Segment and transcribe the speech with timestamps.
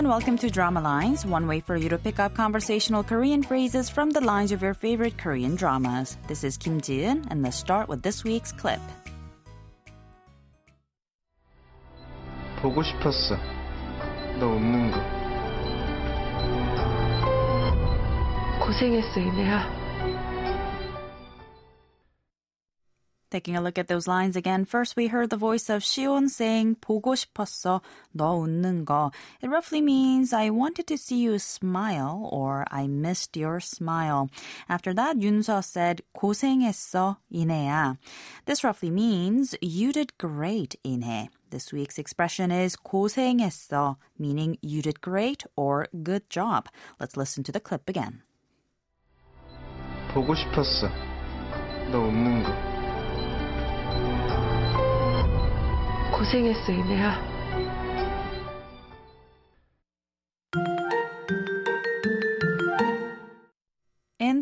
[0.00, 3.90] and welcome to Drama Lines, one way for you to pick up conversational Korean phrases
[3.90, 6.16] from the lines of your favorite Korean dramas.
[6.26, 8.80] This is Kim Ji-eun, and let's start with this week's clip.
[12.62, 13.36] 보고 싶었어.
[14.38, 15.00] 너 웃는 거.
[18.64, 19.68] 고생했어, 이내야.
[23.30, 26.74] Taking a look at those lines again, first we heard the voice of Shion saying
[26.80, 27.80] 보고 싶었어,
[28.12, 29.12] 너 웃는 거.
[29.40, 34.30] It roughly means I wanted to see you smile or I missed your smile.
[34.68, 37.98] After that, Yunso said 고생했어, 이내야.
[38.46, 41.28] This roughly means you did great, 이내.
[41.50, 46.68] This week's expression is 고생했어, meaning you did great or good job.
[46.98, 48.22] Let's listen to the clip again.
[50.12, 50.88] 보고 싶었어.
[51.92, 52.73] 너 웃는 거.
[56.15, 57.19] 고생했어, 이내야.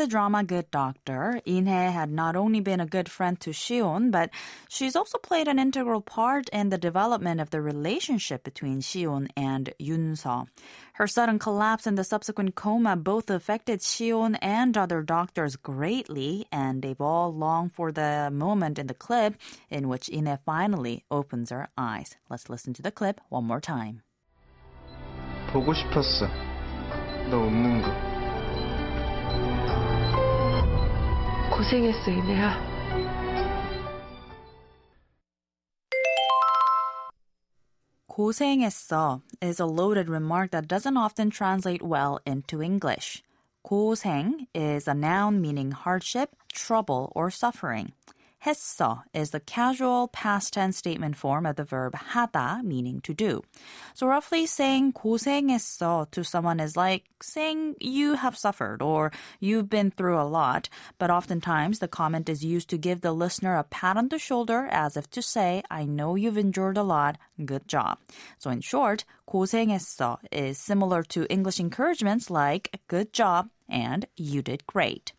[0.00, 4.30] the drama Good Doctor, Inhe had not only been a good friend to Shion, but
[4.68, 9.74] she's also played an integral part in the development of the relationship between Shion and
[9.78, 10.48] Yunso.
[10.94, 16.80] Her sudden collapse and the subsequent coma both affected Shion and other doctors greatly, and
[16.80, 19.34] they've all longed for the moment in the clip
[19.68, 22.16] in which Inhe finally opens her eyes.
[22.30, 24.00] Let's listen to the clip one more time.
[25.52, 26.26] 보고 싶었어.
[27.30, 28.09] 너 웃는 거.
[31.60, 32.76] 고생했어, 이내야.
[38.08, 43.22] 고생했어 is a loaded remark that doesn't often translate well into English.
[43.62, 47.92] 고생 is a noun meaning hardship, trouble, or suffering.
[48.44, 53.42] 했어 is the casual past tense statement form of the verb 하다, meaning to do.
[53.94, 59.90] So roughly saying 고생했어 to someone is like saying you have suffered or you've been
[59.90, 60.68] through a lot,
[60.98, 64.68] but oftentimes the comment is used to give the listener a pat on the shoulder
[64.70, 67.98] as if to say, I know you've endured a lot, good job.
[68.38, 74.66] So in short, 고생했어 is similar to English encouragements like good job and you did
[74.66, 75.12] great.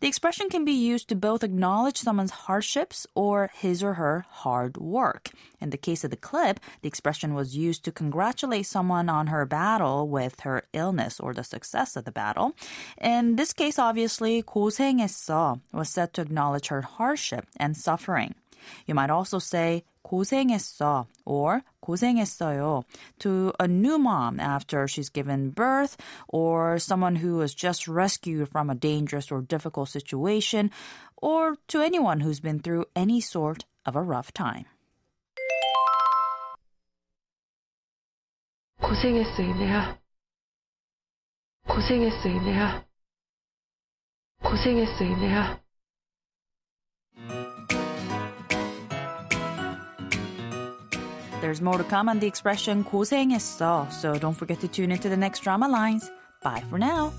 [0.00, 4.76] The expression can be used to both acknowledge someone's hardships or his or her hard
[4.76, 5.30] work.
[5.58, 9.46] In the case of the clip, the expression was used to congratulate someone on her
[9.46, 12.54] battle with her illness or the success of the battle.
[13.00, 18.34] In this case, obviously, 고생했어 was said to acknowledge her hardship and suffering.
[18.84, 22.82] You might also say 고생했어 or 고생했어요
[23.18, 25.96] to a new mom after she's given birth
[26.28, 30.70] or someone who was just rescued from a dangerous or difficult situation
[31.16, 34.66] or to anyone who's been through any sort of a rough time.
[38.80, 39.98] 고생했어, 이내야.
[41.66, 42.84] 고생했어, 이내야.
[44.42, 45.66] 고생했어, 이내야.
[51.40, 55.16] There's more to come on the expression 고생했어, so don't forget to tune into the
[55.16, 56.10] next drama lines.
[56.42, 57.12] Bye for now.